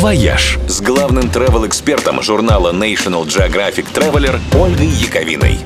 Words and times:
«Вояж» 0.00 0.58
с 0.66 0.80
главным 0.80 1.24
travel-экспертом 1.24 2.22
журнала 2.22 2.72
National 2.72 3.26
Geographic 3.26 3.84
Traveler 3.92 4.40
Ольгой 4.58 4.86
Яковиной. 4.86 5.58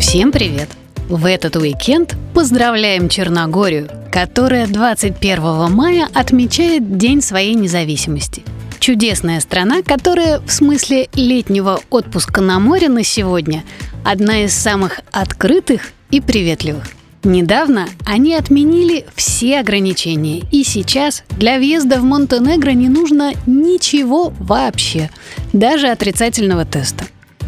Всем 0.00 0.32
привет! 0.32 0.70
В 1.10 1.26
этот 1.26 1.56
уикенд 1.56 2.16
поздравляем 2.32 3.10
Черногорию, 3.10 3.90
которая 4.10 4.66
21 4.66 5.70
мая 5.70 6.08
отмечает 6.14 6.96
День 6.96 7.20
своей 7.20 7.54
независимости. 7.54 8.42
Чудесная 8.80 9.40
страна, 9.40 9.82
которая 9.82 10.40
в 10.40 10.50
смысле 10.50 11.10
летнего 11.12 11.78
отпуска 11.90 12.40
на 12.40 12.58
море 12.58 12.88
на 12.88 13.04
сегодня 13.04 13.64
одна 14.02 14.44
из 14.44 14.54
самых 14.54 15.00
открытых 15.12 15.92
и 16.10 16.22
приветливых– 16.22 16.84
Недавно 17.24 17.88
они 18.04 18.34
отменили 18.34 19.06
все 19.14 19.60
ограничения, 19.60 20.42
и 20.50 20.64
сейчас 20.64 21.22
для 21.38 21.58
въезда 21.58 22.00
в 22.00 22.02
Монтенегро 22.02 22.70
не 22.70 22.88
нужно 22.88 23.32
ничего 23.46 24.32
вообще, 24.40 25.08
даже 25.52 25.88
отрицательного 25.88 26.64
теста. 26.64 27.04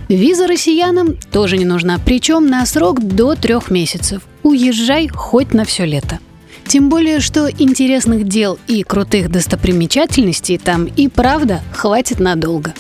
Виза 0.09 0.47
россиянам 0.47 1.17
тоже 1.33 1.57
не 1.57 1.65
нужна, 1.65 1.99
причем 2.05 2.47
на 2.47 2.65
срок 2.67 3.01
до 3.01 3.35
трех 3.35 3.71
месяцев. 3.71 4.23
Уезжай 4.45 5.09
хоть 5.09 5.55
на 5.55 5.65
все 5.65 5.85
лето. 5.87 6.21
Тем 6.67 6.89
более, 6.89 7.21
что 7.21 7.49
интересных 7.51 8.29
дел 8.29 8.59
и 8.69 8.83
крутых 8.85 9.31
достопримечательностей 9.31 10.59
там 10.59 10.85
и 10.85 11.09
правда 11.09 11.63
хватит 11.73 12.21
надолго. 12.21 12.75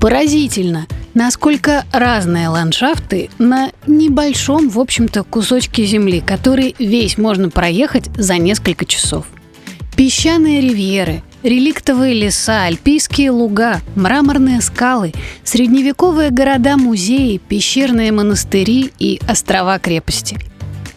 Поразительно, 0.00 0.86
насколько 1.14 1.84
разные 1.92 2.48
ландшафты 2.48 3.30
на 3.38 3.70
небольшом, 3.86 4.68
в 4.68 4.78
общем-то, 4.78 5.24
кусочке 5.24 5.84
земли, 5.84 6.20
который 6.20 6.74
весь 6.78 7.18
можно 7.18 7.50
проехать 7.50 8.08
за 8.16 8.38
несколько 8.38 8.84
часов. 8.84 9.26
Песчаные 9.96 10.60
ривьеры, 10.60 11.22
реликтовые 11.42 12.14
леса, 12.14 12.64
альпийские 12.64 13.30
луга, 13.30 13.80
мраморные 13.96 14.60
скалы, 14.60 15.12
средневековые 15.44 16.30
города-музеи, 16.30 17.40
пещерные 17.48 18.12
монастыри 18.12 18.92
и 18.98 19.20
острова-крепости. 19.28 20.38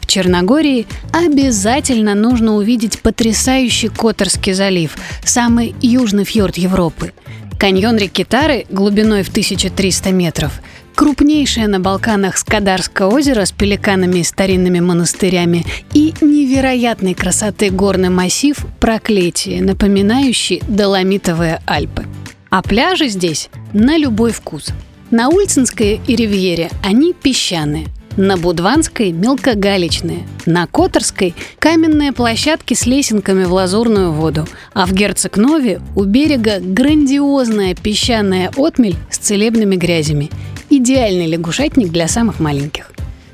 В 0.01 0.07
Черногории 0.07 0.87
обязательно 1.13 2.15
нужно 2.15 2.55
увидеть 2.55 2.99
потрясающий 2.99 3.87
Которский 3.87 4.53
залив, 4.53 4.95
самый 5.23 5.73
южный 5.81 6.25
фьорд 6.25 6.57
Европы– 6.57 7.13
Каньон 7.61 7.95
реки 7.97 8.23
Тары 8.23 8.65
глубиной 8.71 9.21
в 9.21 9.29
1300 9.29 10.11
метров, 10.11 10.63
крупнейшее 10.95 11.67
на 11.67 11.79
Балканах 11.79 12.39
Скадарское 12.39 13.07
озеро 13.07 13.45
с 13.45 13.51
пеликанами 13.51 14.21
и 14.21 14.23
старинными 14.23 14.79
монастырями 14.79 15.63
и 15.93 16.11
невероятной 16.21 17.13
красоты 17.13 17.69
горный 17.69 18.09
массив 18.09 18.57
Проклятие, 18.79 19.61
напоминающий 19.61 20.63
Доломитовые 20.67 21.61
Альпы. 21.67 22.07
А 22.49 22.63
пляжи 22.63 23.09
здесь 23.09 23.51
на 23.73 23.95
любой 23.95 24.31
вкус. 24.31 24.69
На 25.11 25.29
Ульцинской 25.29 26.01
и 26.07 26.15
Ривьере 26.15 26.71
они 26.81 27.13
песчаные– 27.13 27.85
на 28.17 28.37
Будванской– 28.37 29.11
мелкогалечные. 29.11 30.27
На 30.45 30.67
Которской– 30.67 31.35
каменные 31.59 32.11
площадки 32.11 32.73
с 32.73 32.85
лесенками 32.85 33.43
в 33.43 33.53
лазурную 33.53 34.11
воду. 34.11 34.47
А 34.73 34.85
в 34.85 34.93
Герцогнове 34.93 35.81
у 35.95 36.03
берега 36.03 36.59
грандиозная 36.59 37.75
песчаная 37.75 38.51
отмель 38.55 38.95
с 39.09 39.17
целебными 39.17 39.75
грязями. 39.75 40.29
Идеальный 40.69 41.27
лягушатник 41.27 41.89
для 41.89 42.07
самых 42.07 42.39
маленьких. 42.39 42.91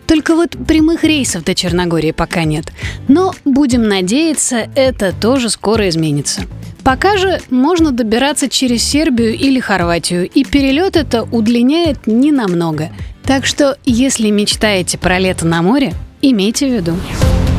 Только 0.08 0.36
вот 0.36 0.52
прямых 0.67 1.03
рейсов 1.03 1.44
до 1.44 1.53
Черногории 1.53 2.12
пока 2.12 2.45
нет. 2.45 2.72
Но, 3.08 3.34
будем 3.44 3.88
надеяться, 3.88 4.69
это 4.75 5.14
тоже 5.14 5.50
скоро 5.50 5.89
изменится. 5.89 6.44
Пока 6.88 7.17
же 7.17 7.41
можно 7.50 7.91
добираться 7.91 8.47
через 8.47 8.81
Сербию 8.81 9.36
или 9.36 9.59
Хорватию, 9.59 10.25
и 10.25 10.45
перелет 10.45 10.95
это 10.95 11.23
удлиняет 11.23 12.08
не 12.08 12.31
намного. 12.31 12.91
Так 13.28 13.45
что, 13.45 13.78
если 13.86 14.30
мечтаете 14.30 14.97
про 14.97 15.20
лето 15.20 15.45
на 15.45 15.62
море, 15.62 15.94
имейте 16.22 16.66
в 16.68 16.74
виду. 16.74 16.96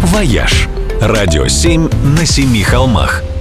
«Вояж»– 0.03 0.67
радио 1.01 1.47
7 1.47 1.91
на 2.17 2.25
семи 2.25 2.63
холмах– 2.63 3.23